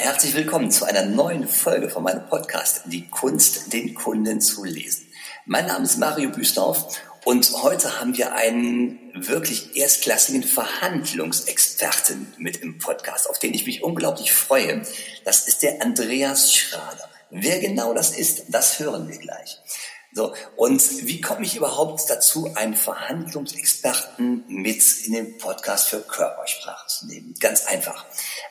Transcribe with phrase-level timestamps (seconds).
[0.00, 5.08] Herzlich willkommen zu einer neuen Folge von meinem Podcast Die Kunst, den Kunden zu lesen.
[5.44, 12.78] Mein Name ist Mario Büstorf und heute haben wir einen wirklich erstklassigen Verhandlungsexperten mit im
[12.78, 14.82] Podcast, auf den ich mich unglaublich freue.
[15.24, 17.10] Das ist der Andreas Schrader.
[17.30, 19.58] Wer genau das ist, das hören wir gleich.
[20.18, 26.88] So, und wie komme ich überhaupt dazu, einen Verhandlungsexperten mit in den Podcast für Körpersprache
[26.88, 27.34] zu nehmen?
[27.38, 28.04] Ganz einfach,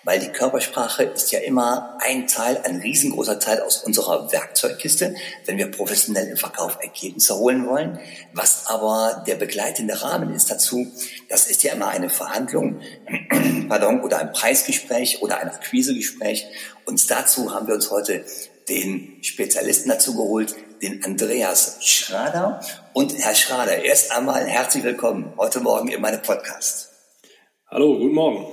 [0.05, 5.57] weil die Körpersprache ist ja immer ein Teil, ein riesengroßer Teil aus unserer Werkzeugkiste, wenn
[5.57, 7.99] wir professionell im Verkauf Ergebnisse holen wollen.
[8.31, 10.87] Was aber der begleitende Rahmen ist dazu,
[11.27, 12.79] das ist ja immer eine Verhandlung,
[13.67, 16.45] pardon, oder ein Preisgespräch oder ein Akquisegespräch.
[16.85, 18.23] Und dazu haben wir uns heute
[18.69, 22.61] den Spezialisten dazu geholt, den Andreas Schrader.
[22.93, 26.89] Und Herr Schrader, erst einmal herzlich willkommen heute Morgen in meinem Podcast.
[27.67, 28.45] Hallo, guten Morgen.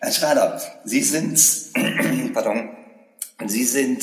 [0.00, 1.38] Herr Schrader, Sie sind,
[2.34, 2.70] pardon,
[3.46, 4.02] Sie sind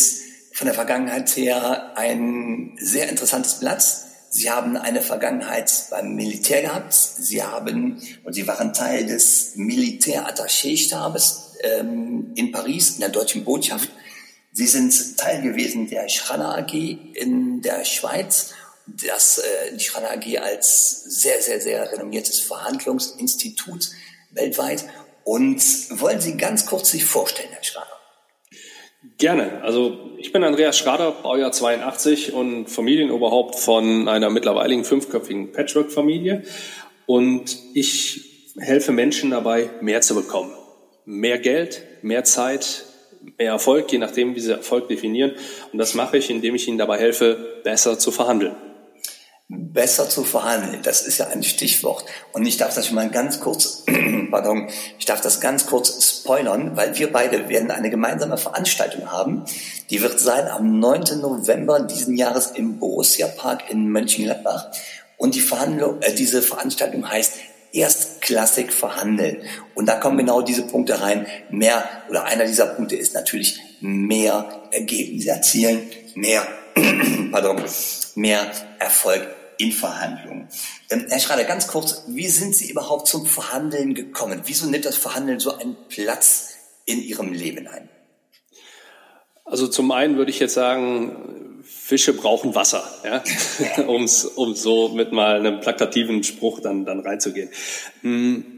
[0.53, 4.05] von der Vergangenheit her ein sehr interessantes Platz.
[4.29, 6.93] Sie haben eine Vergangenheit beim Militär gehabt.
[6.93, 13.89] Sie haben und Sie waren Teil des Militärattachéstabes ähm, in Paris in der deutschen Botschaft.
[14.57, 18.55] Sie sind Teil gewesen der Schranner AG in der Schweiz,
[18.87, 23.91] das äh, die Schranner AG als sehr, sehr, sehr renommiertes Verhandlungsinstitut
[24.31, 24.85] weltweit.
[25.23, 25.61] Und
[26.01, 27.99] wollen Sie ganz kurz sich vorstellen, Herr Schrader?
[29.19, 29.61] Gerne.
[29.61, 36.41] Also ich bin Andreas Schrader, Baujahr 82 und Familienoberhaupt von einer mittlerweile fünfköpfigen Patchwork-Familie.
[37.05, 40.51] Und ich helfe Menschen dabei, mehr zu bekommen.
[41.05, 42.86] Mehr Geld, mehr Zeit,
[43.37, 45.33] mehr Erfolg, je nachdem, wie sie Erfolg definieren.
[45.71, 48.55] Und das mache ich, indem ich ihnen dabei helfe, besser zu verhandeln.
[49.49, 52.03] Besser zu verhandeln, das ist ja ein Stichwort.
[52.33, 53.85] Und ich darf das schon mal ganz kurz,
[54.31, 54.67] pardon,
[54.99, 59.45] ich darf das ganz kurz spoilern, weil wir beide werden eine gemeinsame Veranstaltung haben.
[59.89, 61.21] Die wird sein am 9.
[61.21, 64.71] November diesen Jahres im Borussia Park in Mönchengladbach.
[65.15, 67.35] Und die Verhandlung, äh, diese Veranstaltung heißt
[67.73, 69.43] erstklassig verhandeln.
[69.75, 71.27] Und da kommen genau diese Punkte rein.
[71.49, 76.47] Mehr oder einer dieser Punkte ist natürlich mehr Ergebnisse erzielen, mehr,
[77.31, 77.63] pardon,
[78.15, 79.27] mehr Erfolg
[79.57, 80.47] in Verhandlungen.
[80.89, 84.41] Ähm, Herr Schrader, ganz kurz, wie sind Sie überhaupt zum Verhandeln gekommen?
[84.45, 86.49] Wieso nimmt das Verhandeln so einen Platz
[86.85, 87.89] in Ihrem Leben ein?
[89.49, 93.23] Also zum einen würde ich jetzt sagen, Fische brauchen Wasser, ja?
[93.87, 97.49] um so mit mal einem plakativen Spruch dann, dann reinzugehen.
[98.01, 98.56] Hm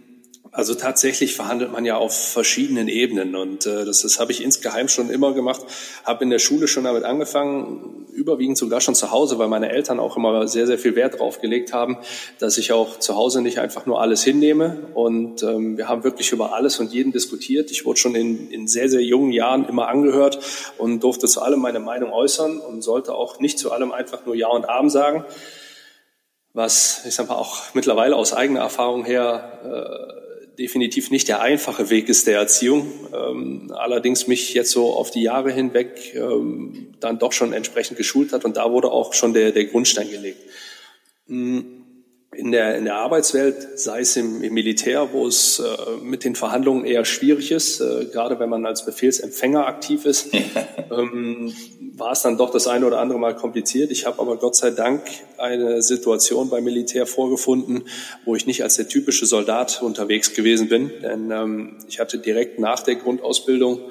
[0.52, 4.88] also tatsächlich verhandelt man ja auf verschiedenen Ebenen und äh, das, das habe ich insgeheim
[4.88, 5.62] schon immer gemacht.
[6.04, 10.00] Habe in der Schule schon damit angefangen, überwiegend sogar schon zu Hause, weil meine Eltern
[10.00, 11.98] auch immer sehr, sehr viel Wert drauf gelegt haben,
[12.40, 14.88] dass ich auch zu Hause nicht einfach nur alles hinnehme.
[14.96, 17.70] Und ähm, wir haben wirklich über alles und jeden diskutiert.
[17.70, 20.40] Ich wurde schon in, in sehr, sehr jungen Jahren immer angehört
[20.78, 24.36] und durfte zu allem meine Meinung äußern und sollte auch nicht zu allem einfach nur
[24.36, 25.26] Ja und Arm sagen
[26.52, 30.20] was ich sag mal auch mittlerweile aus eigener Erfahrung her äh,
[30.60, 32.92] definitiv nicht der einfache Weg ist der Erziehung.
[33.14, 38.34] Ähm, allerdings mich jetzt so auf die Jahre hinweg ähm, dann doch schon entsprechend geschult
[38.34, 40.40] hat und da wurde auch schon der, der Grundstein gelegt.
[41.28, 41.79] Mhm
[42.40, 46.36] in der, in der Arbeitswelt, sei es im, im Militär, wo es äh, mit den
[46.36, 50.34] Verhandlungen eher schwierig ist, äh, gerade wenn man als Befehlsempfänger aktiv ist,
[50.92, 51.54] ähm,
[51.98, 53.92] war es dann doch das eine oder andere Mal kompliziert.
[53.92, 55.02] Ich habe aber Gott sei Dank
[55.38, 57.84] eine Situation beim Militär vorgefunden,
[58.24, 62.58] wo ich nicht als der typische Soldat unterwegs gewesen bin, denn ähm, ich hatte direkt
[62.58, 63.82] nach der Grundausbildung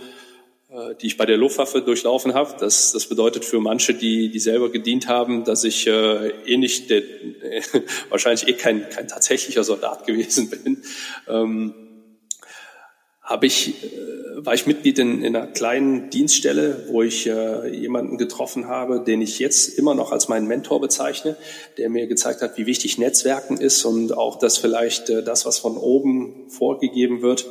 [1.00, 2.54] die ich bei der Luftwaffe durchlaufen habe.
[2.60, 6.90] Das, das bedeutet für manche, die, die selber gedient haben, dass ich äh, eh nicht,
[6.90, 7.62] der, äh,
[8.10, 10.82] wahrscheinlich eh kein, kein tatsächlicher Soldat gewesen bin.
[11.26, 11.74] Ähm,
[13.22, 18.18] habe ich, äh, war ich Mitglied in, in einer kleinen Dienststelle, wo ich äh, jemanden
[18.18, 21.36] getroffen habe, den ich jetzt immer noch als meinen Mentor bezeichne,
[21.78, 25.58] der mir gezeigt hat, wie wichtig Netzwerken ist und auch, dass vielleicht äh, das, was
[25.58, 27.46] von oben vorgegeben wird,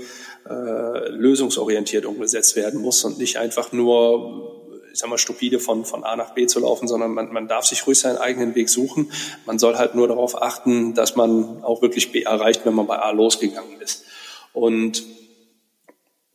[0.50, 4.56] äh, lösungsorientiert umgesetzt werden muss und nicht einfach nur
[4.98, 7.66] ich sag mal, stupide von, von A nach B zu laufen, sondern man, man darf
[7.66, 9.12] sich ruhig seinen eigenen Weg suchen.
[9.46, 12.98] Man soll halt nur darauf achten, dass man auch wirklich B erreicht, wenn man bei
[12.98, 14.06] A losgegangen ist.
[14.54, 15.04] Und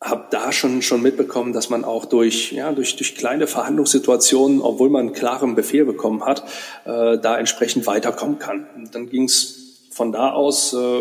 [0.00, 4.90] habe da schon schon mitbekommen, dass man auch durch ja durch durch kleine Verhandlungssituationen, obwohl
[4.90, 6.44] man einen klaren Befehl bekommen hat,
[6.84, 8.68] äh, da entsprechend weiterkommen kann.
[8.76, 11.00] Und dann ging es von da aus äh,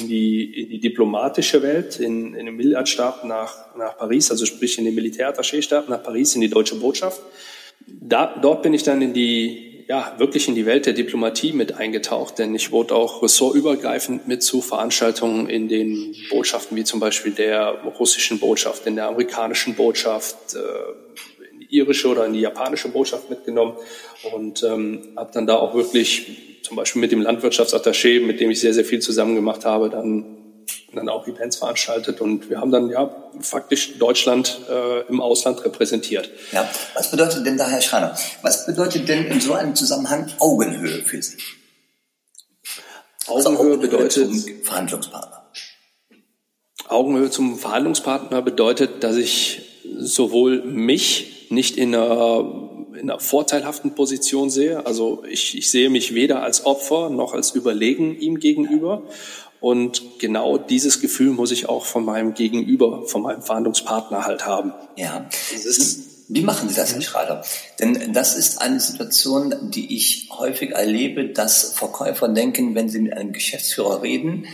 [0.00, 4.78] in die, in die diplomatische Welt, in, in den Milliardstab nach, nach Paris, also sprich
[4.78, 7.20] in den Militärattachéstab nach Paris, in die deutsche Botschaft.
[7.86, 11.74] Da, dort bin ich dann in die, ja, wirklich in die Welt der Diplomatie mit
[11.74, 17.32] eingetaucht, denn ich wurde auch ressortübergreifend mit zu Veranstaltungen in den Botschaften, wie zum Beispiel
[17.32, 22.88] der russischen Botschaft, in der amerikanischen Botschaft, äh, in die irische oder in die japanische
[22.88, 23.76] Botschaft mitgenommen
[24.32, 28.60] und ähm, habe dann da auch wirklich zum Beispiel mit dem Landwirtschaftsattaché, mit dem ich
[28.60, 30.38] sehr, sehr viel zusammen gemacht habe, dann
[30.94, 33.10] dann auch Events veranstaltet und wir haben dann ja
[33.40, 36.30] faktisch Deutschland äh, im Ausland repräsentiert.
[36.52, 41.02] Ja, was bedeutet denn da, Herr Schreiner, was bedeutet denn in so einem Zusammenhang Augenhöhe
[41.02, 41.38] für Sie?
[43.26, 45.46] Also Augenhöhe, Augenhöhe bedeutet zum Verhandlungspartner.
[46.88, 49.62] Augenhöhe zum Verhandlungspartner bedeutet, dass ich
[49.98, 52.61] sowohl mich nicht in einer
[52.94, 54.86] in einer vorteilhaften Position sehe.
[54.86, 59.02] Also ich, ich sehe mich weder als Opfer noch als überlegen ihm gegenüber.
[59.60, 64.72] Und genau dieses Gefühl muss ich auch von meinem Gegenüber, von meinem Verhandlungspartner halt haben.
[64.96, 65.28] Ja.
[66.28, 67.44] Wie machen Sie das, Herr Schrader?
[67.78, 73.12] Denn das ist eine Situation, die ich häufig erlebe, dass Verkäufer denken, wenn sie mit
[73.12, 74.46] einem Geschäftsführer reden,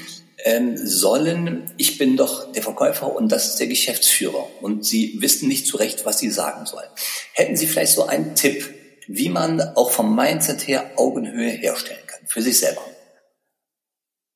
[0.48, 4.48] ähm, sollen, ich bin doch der Verkäufer und das ist der Geschäftsführer.
[4.62, 6.88] Und sie wissen nicht zu Recht, was sie sagen sollen.
[7.34, 8.66] Hätten Sie vielleicht so einen Tipp,
[9.06, 12.80] wie man auch vom Mindset her Augenhöhe herstellen kann, für sich selber?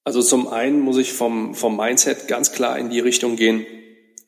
[0.05, 3.65] Also zum einen muss ich vom, vom Mindset ganz klar in die Richtung gehen,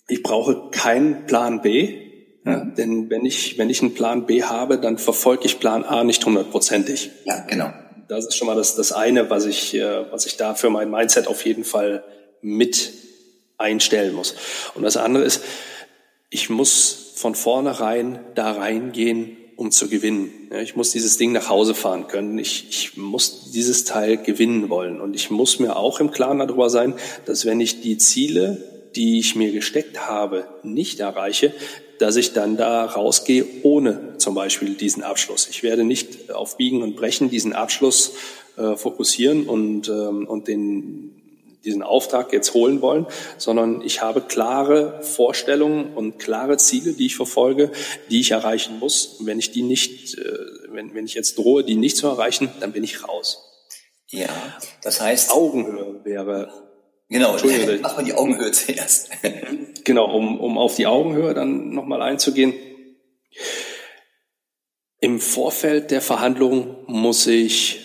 [0.08, 2.00] ich brauche keinen Plan B,
[2.46, 6.04] ja, denn wenn ich, wenn ich einen Plan B habe, dann verfolge ich Plan A
[6.04, 7.10] nicht hundertprozentig.
[7.24, 7.72] Ja, genau.
[8.08, 10.90] Das ist schon mal das, das eine, was ich, äh, was ich da für mein
[10.90, 12.04] Mindset auf jeden Fall
[12.42, 12.92] mit
[13.58, 14.34] einstellen muss.
[14.74, 15.42] Und das andere ist,
[16.30, 20.50] ich muss von vornherein da reingehen um zu gewinnen.
[20.62, 22.38] ich muss dieses Ding nach Hause fahren können.
[22.38, 25.00] Ich, ich muss dieses Teil gewinnen wollen.
[25.00, 26.94] Und ich muss mir auch im Klaren darüber sein,
[27.26, 31.52] dass wenn ich die Ziele, die ich mir gesteckt habe, nicht erreiche,
[31.98, 35.48] dass ich dann da rausgehe ohne zum Beispiel diesen Abschluss.
[35.48, 38.12] Ich werde nicht auf Biegen und Brechen diesen Abschluss
[38.56, 41.20] äh, fokussieren und, ähm, und den
[41.64, 43.06] diesen Auftrag jetzt holen wollen,
[43.38, 47.72] sondern ich habe klare Vorstellungen und klare Ziele, die ich verfolge,
[48.10, 49.06] die ich erreichen muss.
[49.18, 50.38] Und wenn ich die nicht, äh,
[50.70, 53.44] wenn, wenn ich jetzt drohe, die nicht zu erreichen, dann bin ich raus.
[54.10, 54.28] Ja,
[54.82, 55.32] das heißt.
[55.32, 56.52] Augenhöhe wäre.
[57.14, 57.36] Genau,
[57.80, 59.08] mach mal die Augenhöhe zuerst.
[59.84, 62.54] genau, um, um auf die Augenhöhe dann nochmal einzugehen.
[65.00, 67.78] Im Vorfeld der Verhandlungen muss ich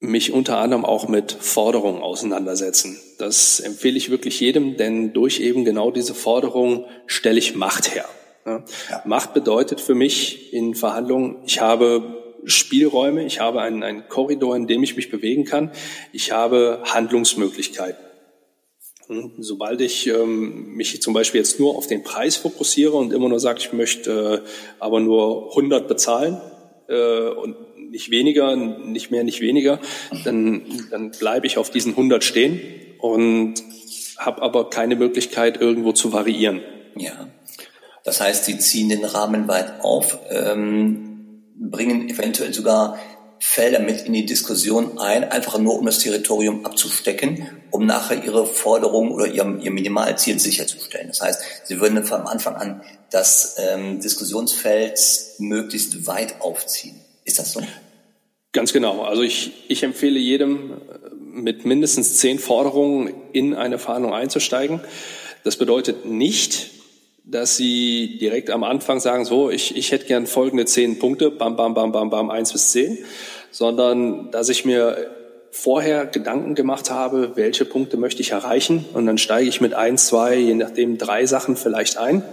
[0.00, 2.98] mich unter anderem auch mit Forderungen auseinandersetzen.
[3.18, 8.08] Das empfehle ich wirklich jedem, denn durch eben genau diese Forderungen stelle ich Macht her.
[8.46, 8.64] Ja.
[9.04, 14.66] Macht bedeutet für mich in Verhandlungen, ich habe Spielräume, ich habe einen, einen Korridor, in
[14.66, 15.70] dem ich mich bewegen kann,
[16.14, 18.11] ich habe Handlungsmöglichkeiten.
[19.38, 23.40] Sobald ich ähm, mich zum Beispiel jetzt nur auf den Preis fokussiere und immer nur
[23.40, 24.48] sage, ich möchte äh,
[24.78, 26.40] aber nur 100 bezahlen
[26.88, 27.56] äh, und
[27.90, 29.78] nicht weniger, nicht mehr, nicht weniger,
[30.24, 32.60] dann, dann bleibe ich auf diesen 100 stehen
[32.98, 33.54] und
[34.18, 36.62] habe aber keine Möglichkeit, irgendwo zu variieren.
[36.96, 37.28] Ja.
[38.04, 42.98] Das heißt, Sie ziehen den Rahmen weit auf, ähm, bringen eventuell sogar
[43.44, 48.46] Felder mit in die Diskussion ein, einfach nur um das Territorium abzustecken, um nachher Ihre
[48.46, 51.08] Forderung oder Ihr, Ihr Minimalziel sicherzustellen.
[51.08, 54.96] Das heißt, Sie würden von Anfang an das ähm, Diskussionsfeld
[55.38, 56.94] möglichst weit aufziehen.
[57.24, 57.60] Ist das so?
[58.52, 59.02] Ganz genau.
[59.02, 60.80] Also ich, ich empfehle jedem,
[61.18, 64.80] mit mindestens zehn Forderungen in eine Verhandlung einzusteigen.
[65.42, 66.70] Das bedeutet nicht,
[67.24, 71.56] dass Sie direkt am Anfang sagen, so, ich, ich hätte gern folgende zehn Punkte, bam,
[71.56, 72.98] bam, bam, bam, bam, eins bis zehn,
[73.50, 75.10] sondern dass ich mir
[75.52, 78.86] vorher Gedanken gemacht habe, welche Punkte möchte ich erreichen?
[78.94, 82.24] Und dann steige ich mit ein, zwei, je nachdem drei Sachen vielleicht ein,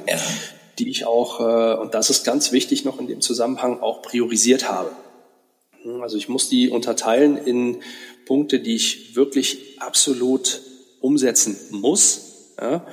[0.80, 4.72] die ich auch, äh, und das ist ganz wichtig noch in dem Zusammenhang, auch priorisiert
[4.72, 4.92] habe.
[6.02, 7.82] Also ich muss die unterteilen in
[8.26, 10.62] Punkte, die ich wirklich absolut
[11.02, 12.86] umsetzen muss, ja,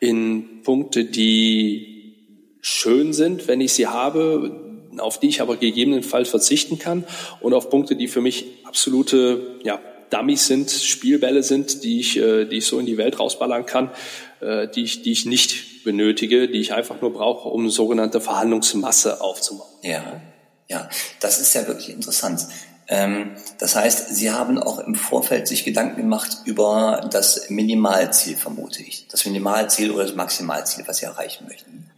[0.00, 2.14] in Punkte, die
[2.60, 4.60] schön sind, wenn ich sie habe,
[4.98, 7.04] auf die ich aber gegebenenfalls verzichten kann
[7.40, 12.44] und auf Punkte, die für mich absolute ja, Dummies sind, Spielbälle sind, die ich, äh,
[12.44, 13.90] die ich so in die Welt rausballern kann,
[14.40, 19.20] äh, die, ich, die ich nicht benötige, die ich einfach nur brauche, um sogenannte Verhandlungsmasse
[19.20, 19.68] aufzubauen.
[19.82, 20.20] Ja.
[20.68, 20.88] Ja,
[21.20, 22.40] das ist ja wirklich interessant.
[22.88, 28.82] Ähm, das heißt, Sie haben auch im Vorfeld sich Gedanken gemacht über das Minimalziel, vermute
[28.82, 29.06] ich.
[29.08, 31.90] Das Minimalziel oder das Maximalziel, was Sie erreichen möchten.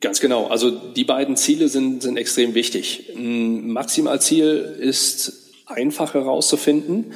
[0.00, 0.46] Ganz genau.
[0.46, 3.10] Also die beiden Ziele sind, sind extrem wichtig.
[3.16, 5.32] Ein Maximalziel ist
[5.66, 7.12] einfach herauszufinden,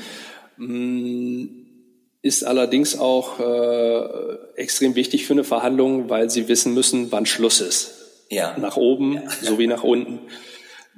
[2.23, 7.61] ist allerdings auch äh, extrem wichtig für eine Verhandlung, weil Sie wissen müssen, wann Schluss
[7.61, 7.95] ist.
[8.31, 8.57] Ja.
[8.59, 9.23] Nach oben ja.
[9.43, 10.21] sowie nach unten.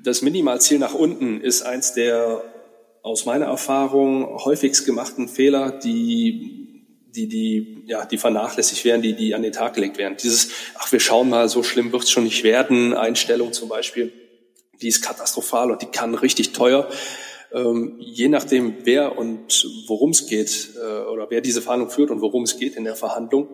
[0.04, 2.44] Das Minimalziel nach unten ist eins der
[3.02, 9.34] aus meiner Erfahrung häufigst gemachten Fehler, die, die, die, ja, die vernachlässigt werden, die, die
[9.34, 10.18] an den Tag gelegt werden.
[10.22, 14.12] Dieses, ach, wir schauen mal, so schlimm wird's schon nicht werden, Einstellung zum Beispiel,
[14.82, 16.86] die ist katastrophal und die kann richtig teuer.
[17.54, 22.20] Ähm, je nachdem, wer und worum es geht, äh, oder wer diese Verhandlung führt und
[22.20, 23.48] worum es geht in der Verhandlung,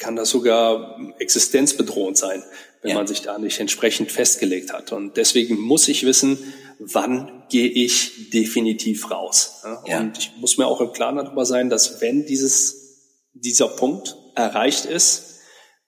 [0.00, 2.42] kann das sogar existenzbedrohend sein,
[2.82, 2.96] wenn ja.
[2.96, 4.90] man sich da nicht entsprechend festgelegt hat.
[4.90, 6.38] Und deswegen muss ich wissen,
[6.80, 9.62] wann gehe ich definitiv raus.
[9.86, 10.00] Ja?
[10.00, 14.86] Und ich muss mir auch im Klaren darüber sein, dass wenn dieses, dieser Punkt erreicht
[14.86, 15.40] ist,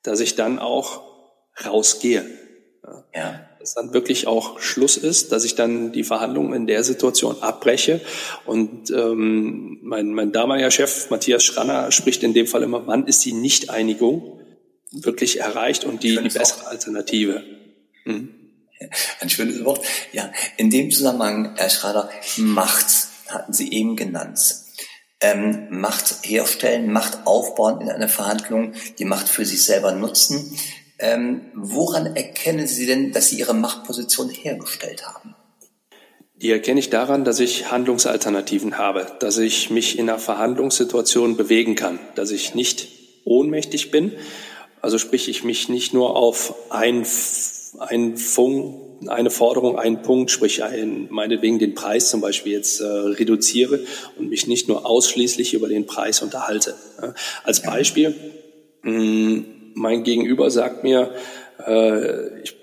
[0.02, 1.02] dass ich dann auch
[1.64, 2.25] rausgehe.
[3.14, 3.49] Ja.
[3.62, 8.00] Dass dann wirklich auch Schluss ist, dass ich dann die Verhandlungen in der Situation abbreche.
[8.45, 13.25] Und ähm, mein, mein damaliger Chef Matthias Schranner spricht in dem Fall immer, wann ist
[13.25, 14.40] die Nichteinigung
[14.90, 17.45] wirklich erreicht und die, die bessere Alternative.
[18.04, 18.31] Mhm.
[19.21, 19.87] Ein schönes Wort.
[20.11, 22.87] Ja, in dem Zusammenhang, Herr Schrader, Macht
[23.28, 24.40] hatten Sie eben genannt.
[25.21, 30.59] Ähm, Macht herstellen, Macht aufbauen in einer Verhandlung, die Macht für sich selber nutzen.
[31.02, 35.35] Ähm, woran erkennen Sie denn, dass Sie Ihre Machtposition hergestellt haben?
[36.37, 41.75] Die erkenne ich daran, dass ich Handlungsalternativen habe, dass ich mich in einer Verhandlungssituation bewegen
[41.75, 42.88] kann, dass ich nicht
[43.25, 44.12] ohnmächtig bin.
[44.80, 47.04] Also sprich, ich mich nicht nur auf ein
[47.78, 52.85] ein Funk, eine Forderung, einen Punkt, sprich ein, meinetwegen den Preis zum Beispiel jetzt äh,
[52.85, 53.80] reduziere
[54.18, 56.75] und mich nicht nur ausschließlich über den Preis unterhalte.
[57.00, 57.14] Ja.
[57.42, 58.14] Als Beispiel,
[58.82, 59.44] mh, hm,
[59.75, 61.12] mein Gegenüber sagt mir,
[61.67, 62.57] äh, ich,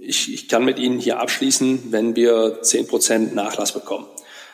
[0.00, 4.06] ich, ich kann mit Ihnen hier abschließen, wenn wir zehn Prozent Nachlass bekommen.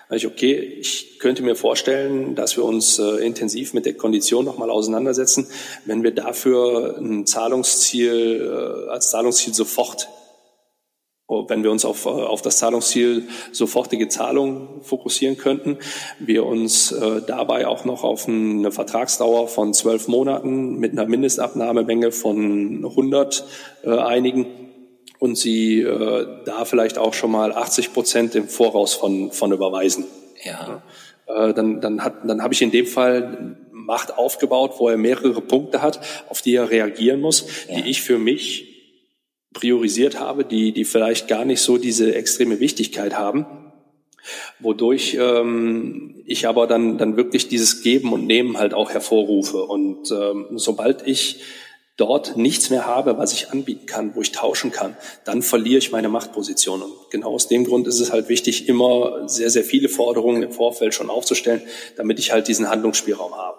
[0.09, 4.71] Ich, okay, ich könnte mir vorstellen, dass wir uns äh, intensiv mit der Kondition nochmal
[4.71, 5.49] auseinandersetzen,
[5.85, 10.09] wenn wir dafür ein Zahlungsziel äh, als Zahlungsziel sofort
[11.29, 15.79] wenn wir uns auf, äh, auf das Zahlungsziel sofortige Zahlung fokussieren könnten,
[16.19, 22.13] wir uns äh, dabei auch noch auf eine Vertragsdauer von zwölf Monaten mit einer Mindestabnahmemenge
[22.13, 23.45] von 100
[23.85, 24.47] äh, einigen
[25.19, 30.05] und Sie äh, da vielleicht auch schon mal 80 Prozent im Voraus von, von überweisen.
[30.45, 30.83] Ja.
[31.27, 35.41] Äh, dann dann, hat, dann habe ich in dem Fall Macht aufgebaut, wo er mehrere
[35.41, 37.77] Punkte hat, auf die er reagieren muss, ja.
[37.77, 38.66] die ich für mich
[39.57, 43.47] priorisiert habe, die, die vielleicht gar nicht so diese extreme Wichtigkeit haben,
[44.61, 49.63] wodurch ähm, ich aber dann, dann wirklich dieses Geben und Nehmen halt auch hervorrufe.
[49.63, 51.41] Und ähm, sobald ich
[51.97, 55.91] dort nichts mehr habe, was ich anbieten kann, wo ich tauschen kann, dann verliere ich
[55.91, 56.83] meine Machtposition.
[56.83, 60.53] Und genau aus dem Grund ist es halt wichtig, immer sehr, sehr viele Forderungen im
[60.53, 61.63] Vorfeld schon aufzustellen,
[61.97, 63.59] damit ich halt diesen Handlungsspielraum habe.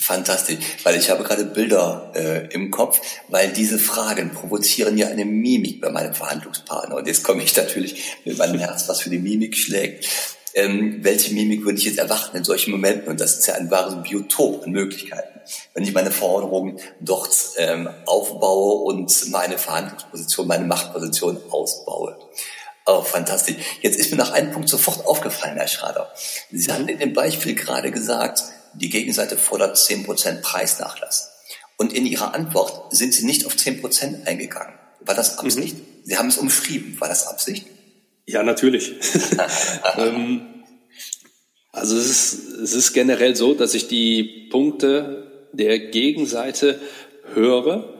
[0.00, 5.24] Fantastisch, weil ich habe gerade Bilder äh, im Kopf, weil diese Fragen provozieren ja eine
[5.24, 6.96] Mimik bei meinem Verhandlungspartner.
[6.96, 10.06] Und jetzt komme ich natürlich mit meinem Herz, was für die Mimik schlägt.
[10.54, 13.08] Ähm, welche Mimik würde ich jetzt erwarten in solchen Momenten?
[13.08, 15.38] Und das ist ja ein wahres Biotop an Möglichkeiten
[15.74, 22.18] wenn ich meine Forderungen dort ähm, aufbaue und meine Verhandlungsposition, meine Machtposition ausbaue.
[22.86, 23.56] Oh, fantastisch.
[23.82, 26.10] Jetzt ist mir nach einem Punkt sofort aufgefallen, Herr Schrader.
[26.50, 28.44] Sie hatten in dem Beispiel gerade gesagt,
[28.74, 31.32] die Gegenseite fordert 10% Preisnachlass.
[31.76, 34.74] Und in Ihrer Antwort sind Sie nicht auf 10% eingegangen.
[35.00, 35.76] War das Absicht?
[35.76, 35.82] Mhm.
[36.04, 37.00] Sie haben es umschrieben.
[37.00, 37.66] War das Absicht?
[38.26, 38.94] Ja, natürlich.
[39.96, 40.64] ähm,
[41.72, 46.80] also es ist, es ist generell so, dass ich die Punkte der Gegenseite
[47.34, 47.97] höre.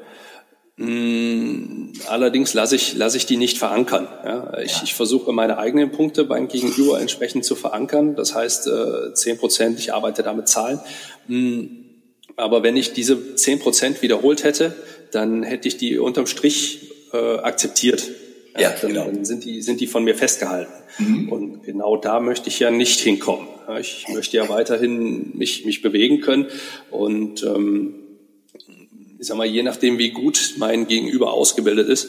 [0.79, 4.07] Mm, allerdings lasse ich, lasse ich die nicht verankern.
[4.25, 8.15] Ja, ich, ich versuche meine eigenen Punkte beim Gegenüber entsprechend zu verankern.
[8.15, 10.79] Das heißt, äh, zehn Prozent, ich arbeite damit Zahlen.
[11.27, 11.65] Mm,
[12.37, 14.73] aber wenn ich diese zehn Prozent wiederholt hätte,
[15.11, 18.09] dann hätte ich die unterm Strich äh, akzeptiert.
[18.57, 19.05] Ja, dann, genau.
[19.07, 20.73] dann sind die, sind die von mir festgehalten.
[20.99, 21.29] Mhm.
[21.29, 23.47] Und genau da möchte ich ja nicht hinkommen.
[23.81, 26.47] Ich möchte ja weiterhin mich, mich bewegen können
[26.91, 27.95] und ähm,
[29.19, 32.09] ich sag mal, je nachdem, wie gut mein Gegenüber ausgebildet ist,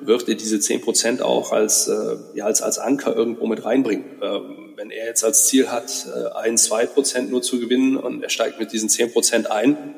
[0.00, 4.04] wird er diese zehn Prozent auch als, äh, ja, als, als Anker irgendwo mit reinbringen.
[4.20, 8.22] Ähm, wenn er jetzt als Ziel hat, äh, ein, zwei Prozent nur zu gewinnen und
[8.22, 9.94] er steigt mit diesen zehn Prozent ein,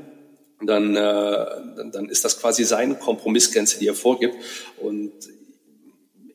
[0.61, 4.37] dann, äh, dann, dann ist das quasi seine Kompromissgrenze, die er vorgibt.
[4.81, 5.13] Und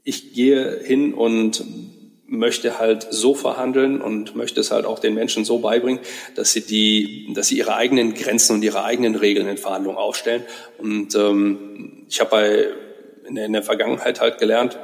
[0.04, 1.64] ich gehe hin und
[2.30, 6.00] möchte halt so verhandeln und möchte es halt auch den Menschen so beibringen,
[6.36, 10.44] dass sie die, dass sie ihre eigenen Grenzen und ihre eigenen Regeln in Verhandlungen aufstellen.
[10.78, 12.68] Und ähm, ich habe bei
[13.28, 14.78] in der, in der Vergangenheit halt gelernt,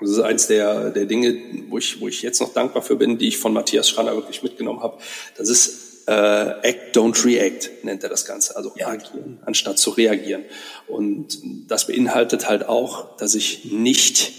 [0.00, 3.16] das ist eins der, der Dinge, wo ich, wo ich jetzt noch dankbar für bin,
[3.16, 4.98] die ich von Matthias Schranner wirklich mitgenommen habe.
[5.38, 8.56] Das ist äh, Act, don't react, nennt er das Ganze.
[8.56, 8.88] Also ja.
[8.88, 10.44] agieren, anstatt zu reagieren.
[10.86, 14.32] Und das beinhaltet halt auch, dass ich nicht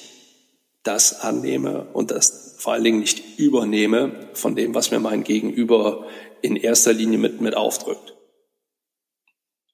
[0.87, 6.05] das annehme und das vor allen Dingen nicht übernehme von dem, was mir mein Gegenüber
[6.41, 8.15] in erster Linie mit, mit aufdrückt.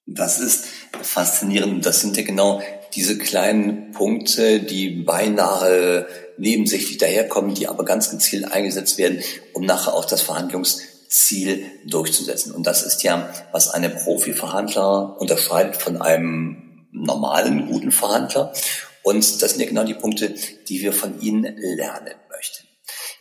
[0.06, 0.66] Das ist
[1.02, 1.86] faszinierend.
[1.86, 2.60] Das sind ja genau
[2.94, 6.06] diese kleinen Punkte, die beinahe
[6.36, 9.22] nebensächlich daherkommen, die aber ganz gezielt eingesetzt werden,
[9.54, 12.52] um nachher auch das Verhandlungsziel durchzusetzen.
[12.52, 18.52] Und das ist ja, was eine Profiverhandler unterscheidet von einem normalen, guten Verhandler.
[19.04, 20.34] Und das sind ja genau die Punkte,
[20.68, 22.66] die wir von Ihnen lernen möchten.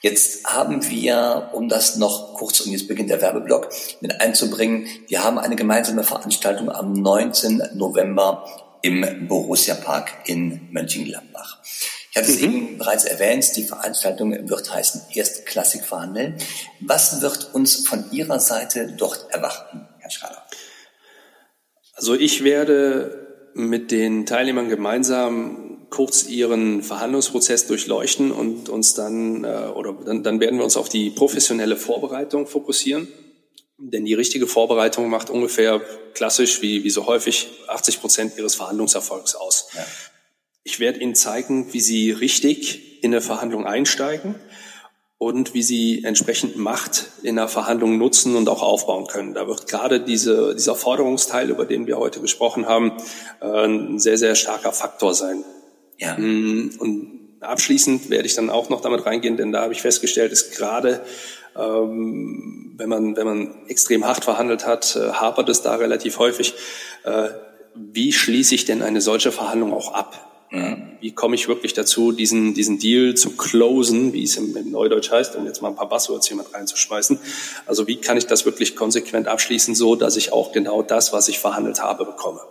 [0.01, 3.69] Jetzt haben wir, um das noch kurz, und jetzt beginnt der Werbeblock,
[4.01, 7.69] mit einzubringen, wir haben eine gemeinsame Veranstaltung am 19.
[7.75, 8.45] November
[8.81, 11.59] im Borussia Park in Mönchengladbach.
[12.11, 12.43] Ich hatte es mhm.
[12.43, 16.37] eben bereits erwähnt, die Veranstaltung wird heißen Erstklassik verhandeln.
[16.79, 20.43] Was wird uns von Ihrer Seite dort erwarten, Herr Schrader?
[21.93, 29.69] Also ich werde mit den Teilnehmern gemeinsam kurz ihren Verhandlungsprozess durchleuchten und uns dann, äh,
[29.75, 33.07] oder dann, dann werden wir uns auf die professionelle Vorbereitung fokussieren.
[33.77, 35.81] Denn die richtige Vorbereitung macht ungefähr
[36.15, 39.67] klassisch, wie, wie so häufig, 80 Prozent ihres Verhandlungserfolgs aus.
[39.75, 39.85] Ja.
[40.63, 44.33] Ich werde Ihnen zeigen, wie Sie richtig in eine Verhandlung einsteigen
[45.19, 49.35] und wie Sie entsprechend Macht in der Verhandlung nutzen und auch aufbauen können.
[49.35, 52.93] Da wird gerade diese, dieser Forderungsteil, über den wir heute gesprochen haben,
[53.41, 55.43] äh, ein sehr, sehr starker Faktor sein.
[55.97, 56.17] Ja.
[56.17, 60.31] Mm, und abschließend werde ich dann auch noch damit reingehen, denn da habe ich festgestellt,
[60.31, 61.01] ist gerade
[61.55, 66.53] ähm, wenn man wenn man extrem hart verhandelt hat, äh, hapert es da relativ häufig.
[67.03, 67.29] Äh,
[67.75, 70.47] wie schließe ich denn eine solche Verhandlung auch ab?
[70.51, 70.97] Mhm.
[71.01, 75.11] Wie komme ich wirklich dazu, diesen, diesen Deal zu closen, wie es im, im Neudeutsch
[75.11, 77.19] heißt, um jetzt mal ein paar Buzzwords hier mit reinzuschmeißen.
[77.65, 81.27] Also wie kann ich das wirklich konsequent abschließen, so dass ich auch genau das, was
[81.27, 82.41] ich verhandelt habe, bekomme?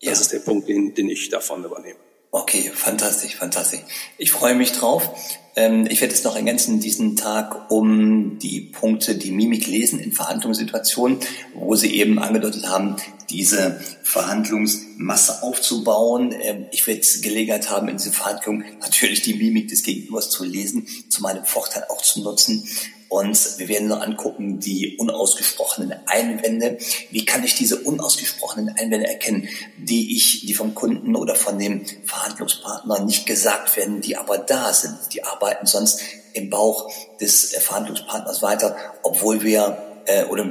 [0.00, 0.20] Das ja.
[0.22, 1.98] ist der Punkt, den, den ich davon übernehme.
[2.34, 3.80] Okay, fantastisch, fantastisch.
[4.16, 5.10] Ich freue mich drauf.
[5.54, 10.12] Ähm, ich werde es noch ergänzen, diesen Tag um die Punkte, die Mimik lesen in
[10.12, 11.18] Verhandlungssituationen,
[11.52, 12.96] wo Sie eben angedeutet haben,
[13.28, 16.34] diese Verhandlungsmasse aufzubauen.
[16.40, 20.88] Ähm, ich werde Gelegenheit haben, in diese Verhandlung natürlich die Mimik des Gegenübers zu lesen,
[21.10, 22.66] zu meinem Vorteil auch zu nutzen.
[23.12, 26.78] Und wir werden noch angucken, die unausgesprochenen Einwände.
[27.10, 31.84] Wie kann ich diese unausgesprochenen Einwände erkennen, die ich, die vom Kunden oder von dem
[32.06, 34.96] Verhandlungspartner nicht gesagt werden, die aber da sind.
[35.12, 36.00] Die arbeiten sonst
[36.32, 40.46] im Bauch des Verhandlungspartners weiter, obwohl wir äh, oder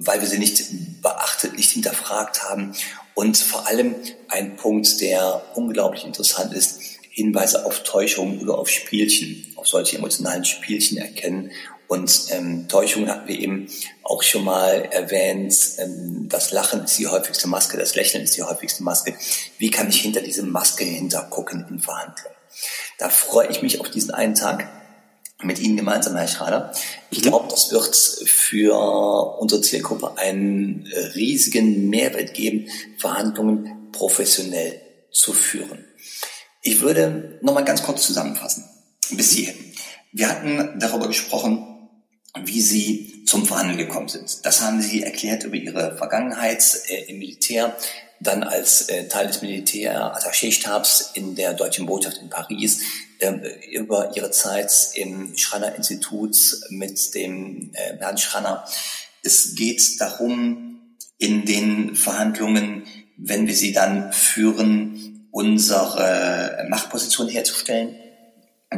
[0.00, 2.74] weil wir sie nicht beachtet, nicht hinterfragt haben.
[3.14, 3.94] Und vor allem
[4.26, 10.44] ein Punkt, der unglaublich interessant ist, Hinweise auf Täuschung oder auf Spielchen, auf solche emotionalen
[10.44, 11.52] Spielchen erkennen
[11.92, 13.68] und ähm, Täuschung hatten wir eben
[14.02, 15.54] auch schon mal erwähnt.
[15.76, 19.14] Ähm, das Lachen ist die häufigste Maske, das Lächeln ist die häufigste Maske.
[19.58, 22.34] Wie kann ich hinter diese Maske hintergucken in Verhandlungen?
[22.98, 24.70] Da freue ich mich auf diesen einen Tag
[25.42, 26.72] mit Ihnen gemeinsam, Herr Schrader.
[27.10, 27.22] Ich mhm.
[27.24, 35.84] glaube, das wird für unsere Zielgruppe einen riesigen Mehrwert geben, Verhandlungen professionell zu führen.
[36.62, 38.64] Ich würde nochmal ganz kurz zusammenfassen.
[39.10, 39.74] Bis hierhin.
[40.12, 41.71] Wir hatten darüber gesprochen,
[42.38, 44.44] wie Sie zum Verhandeln gekommen sind.
[44.44, 47.76] Das haben Sie erklärt über Ihre Vergangenheit äh, im Militär,
[48.20, 52.80] dann als äh, Teil des Militär-Attaché-Stabs in der Deutschen Botschaft in Paris,
[53.18, 53.32] äh,
[53.70, 56.36] über Ihre Zeit im Schranner-Institut
[56.70, 58.64] mit dem äh, Herrn Schranner.
[59.22, 62.84] Es geht darum, in den Verhandlungen,
[63.16, 67.96] wenn wir sie dann führen, unsere Machtposition herzustellen,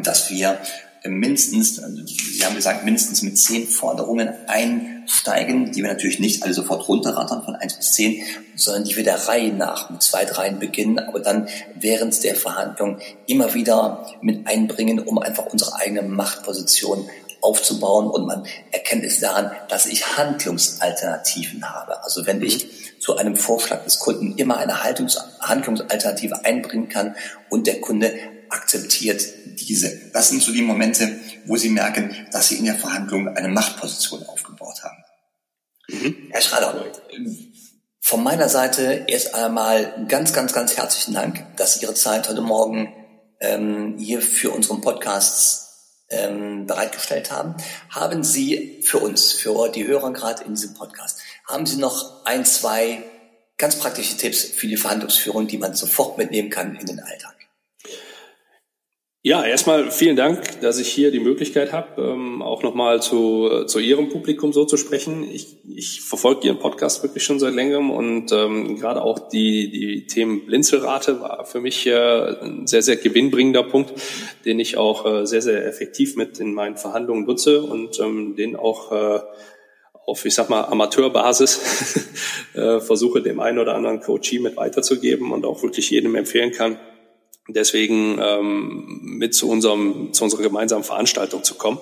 [0.03, 0.61] dass wir
[1.07, 6.89] mindestens, Sie haben gesagt, mindestens mit zehn Forderungen einsteigen, die wir natürlich nicht alle sofort
[6.89, 8.23] runterrattern von eins bis zehn,
[8.57, 12.99] sondern die wir der Reihe nach mit zwei, dreien beginnen, aber dann während der Verhandlung
[13.27, 17.09] immer wieder mit einbringen, um einfach unsere eigene Machtposition
[17.43, 22.03] aufzubauen und man erkennt es daran, dass ich Handlungsalternativen habe.
[22.03, 27.15] Also wenn ich zu einem Vorschlag des Kunden immer eine Handlungsalternative einbringen kann
[27.51, 28.15] und der Kunde
[28.51, 29.25] akzeptiert
[29.61, 30.11] diese.
[30.13, 34.23] Das sind so die Momente, wo Sie merken, dass Sie in der Verhandlung eine Machtposition
[34.25, 35.05] aufgebaut haben.
[35.89, 36.29] Mhm.
[36.31, 36.85] Herr Schrader,
[38.01, 42.43] von meiner Seite erst einmal ganz, ganz, ganz herzlichen Dank, dass Sie Ihre Zeit heute
[42.43, 42.93] Morgen
[43.41, 45.65] ähm, hier für unseren Podcast
[46.11, 47.57] ähm, bereitgestellt haben.
[47.91, 52.45] Haben Sie für uns, für die Hörer gerade in diesem Podcast, haben Sie noch ein,
[52.45, 53.03] zwei
[53.57, 57.34] ganz praktische Tipps für die Verhandlungsführung, die man sofort mitnehmen kann in den Alltag?
[59.27, 63.79] Ja, erstmal vielen Dank, dass ich hier die Möglichkeit habe, ähm, auch nochmal zu, zu
[63.79, 65.27] Ihrem Publikum so zu sprechen.
[65.33, 70.07] Ich, ich verfolge Ihren Podcast wirklich schon seit längerem und ähm, gerade auch die, die
[70.07, 73.95] Themen Blinzelrate war für mich äh, ein sehr, sehr gewinnbringender Punkt,
[74.45, 78.57] den ich auch äh, sehr, sehr effektiv mit in meinen Verhandlungen nutze und ähm, den
[78.57, 79.21] auch äh,
[80.05, 82.11] auf, ich sag mal, Amateurbasis
[82.55, 86.79] äh, versuche, dem einen oder anderen Coachie mit weiterzugeben und auch wirklich jedem empfehlen kann,
[87.49, 91.79] deswegen ähm, mit zu, unserem, zu unserer gemeinsamen Veranstaltung zu kommen.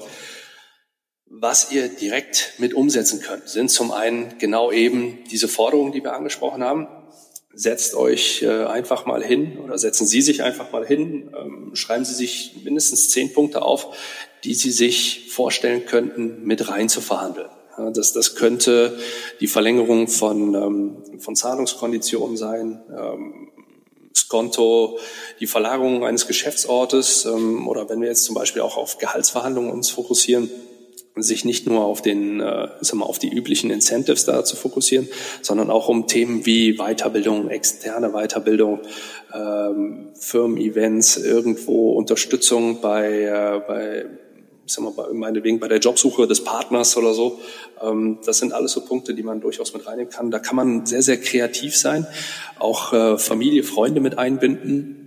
[1.26, 6.14] Was ihr direkt mit umsetzen könnt, sind zum einen genau eben diese Forderungen, die wir
[6.14, 6.86] angesprochen haben.
[7.54, 12.04] Setzt euch äh, einfach mal hin oder setzen Sie sich einfach mal hin, ähm, schreiben
[12.04, 13.96] Sie sich mindestens zehn Punkte auf,
[14.44, 17.50] die Sie sich vorstellen könnten, mit rein zu verhandeln.
[17.94, 18.98] Das, das könnte
[19.40, 23.50] die Verlängerung von, ähm, von Zahlungskonditionen sein, ähm,
[24.32, 24.98] Skonto,
[25.40, 29.90] die Verlagerung eines Geschäftsortes ähm, oder wenn wir jetzt zum Beispiel auch auf Gehaltsverhandlungen uns
[29.90, 30.48] fokussieren,
[31.16, 35.06] sich nicht nur auf den, äh, sagen wir, auf die üblichen Incentives da zu fokussieren,
[35.42, 38.80] sondern auch um Themen wie Weiterbildung, externe Weiterbildung,
[39.34, 44.06] ähm, Firmen-Events, irgendwo Unterstützung bei, äh, bei
[44.64, 47.40] ich sag mal, meinetwegen bei der Jobsuche des Partners oder so.
[47.80, 50.30] Ähm, das sind alles so Punkte, die man durchaus mit reinnehmen kann.
[50.30, 52.06] Da kann man sehr, sehr kreativ sein,
[52.58, 55.02] auch äh, Familie, Freunde mit einbinden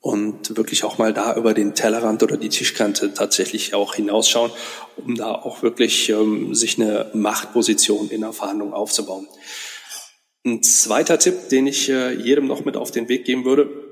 [0.00, 4.50] und wirklich auch mal da über den Tellerrand oder die Tischkante tatsächlich auch hinausschauen,
[4.96, 9.28] um da auch wirklich ähm, sich eine Machtposition in der Verhandlung aufzubauen.
[10.44, 13.89] Ein zweiter Tipp, den ich äh, jedem noch mit auf den Weg geben würde,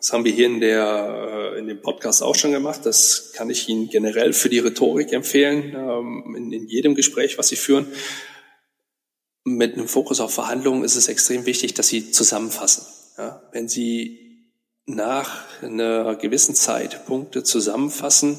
[0.00, 2.80] das haben wir hier in, der, äh, in dem Podcast auch schon gemacht.
[2.84, 7.48] Das kann ich Ihnen generell für die Rhetorik empfehlen, ähm, in, in jedem Gespräch, was
[7.48, 7.86] Sie führen.
[9.44, 12.86] Mit einem Fokus auf Verhandlungen ist es extrem wichtig, dass Sie zusammenfassen.
[13.18, 14.48] Ja, wenn Sie
[14.86, 18.38] nach einer gewissen Zeit Punkte zusammenfassen,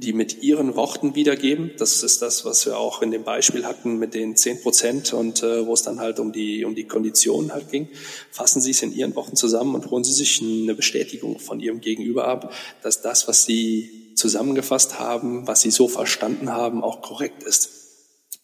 [0.00, 1.72] die mit ihren Worten wiedergeben.
[1.78, 5.42] Das ist das, was wir auch in dem Beispiel hatten mit den zehn Prozent und
[5.42, 7.88] äh, wo es dann halt um die, um die Konditionen halt ging.
[8.30, 11.80] Fassen Sie es in Ihren Worten zusammen und holen Sie sich eine Bestätigung von Ihrem
[11.80, 17.42] Gegenüber ab, dass das, was Sie zusammengefasst haben, was Sie so verstanden haben, auch korrekt
[17.42, 17.70] ist.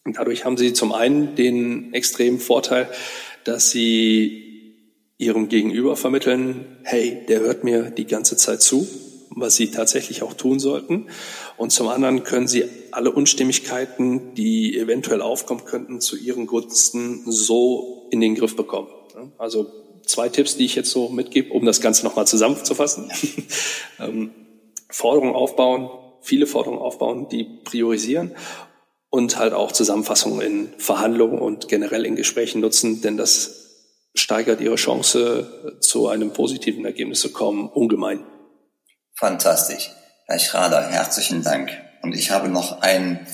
[0.05, 2.87] Und dadurch haben Sie zum einen den extremen Vorteil,
[3.45, 4.75] dass Sie
[5.17, 8.87] Ihrem Gegenüber vermitteln, hey, der hört mir die ganze Zeit zu
[9.39, 11.07] was sie tatsächlich auch tun sollten.
[11.57, 18.07] Und zum anderen können sie alle Unstimmigkeiten, die eventuell aufkommen könnten, zu ihren Gunsten so
[18.11, 18.89] in den Griff bekommen.
[19.37, 19.67] Also
[20.05, 23.11] zwei Tipps, die ich jetzt so mitgebe, um das Ganze nochmal zusammenzufassen.
[23.99, 24.31] ähm,
[24.89, 25.89] Forderungen aufbauen,
[26.21, 28.35] viele Forderungen aufbauen, die priorisieren
[29.09, 33.67] und halt auch Zusammenfassungen in Verhandlungen und generell in Gesprächen nutzen, denn das
[34.15, 38.25] steigert ihre Chance, zu einem positiven Ergebnis zu kommen, ungemein.
[39.17, 39.89] Fantastisch.
[40.27, 41.71] Herr Schrader, herzlichen Dank.
[42.03, 43.25] Und ich habe noch einen,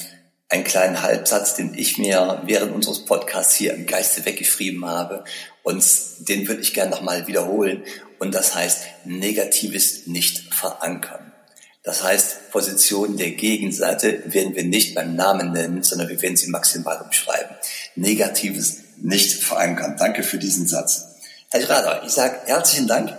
[0.48, 5.26] einen kleinen Halbsatz, den ich mir während unseres Podcasts hier im Geiste weggeschrieben habe.
[5.62, 5.84] Und
[6.20, 7.84] den würde ich gerne nochmal wiederholen.
[8.18, 11.34] Und das heißt, Negatives nicht verankern.
[11.84, 16.50] Das heißt, Positionen der Gegenseite werden wir nicht beim Namen nennen, sondern wir werden sie
[16.50, 17.58] maximal umschreiben.
[17.98, 19.98] Negatives nicht verankern.
[20.00, 21.08] Danke für diesen Satz.
[21.50, 23.14] Herr Schrader, ich sage herzlichen Dank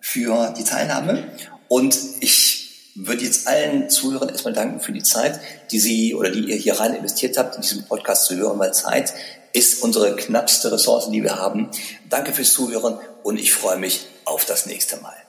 [0.00, 1.30] für die Teilnahme
[1.68, 5.38] und ich würde jetzt allen Zuhörern erstmal danken für die Zeit,
[5.70, 8.72] die Sie oder die ihr hier rein investiert habt, in diesem Podcast zu hören, weil
[8.72, 9.12] Zeit
[9.52, 11.70] ist unsere knappste Ressource, die wir haben.
[12.08, 15.25] Danke fürs Zuhören und ich freue mich auf das nächste Mal.